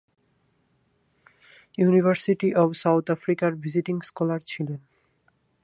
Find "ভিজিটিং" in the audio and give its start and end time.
3.55-3.95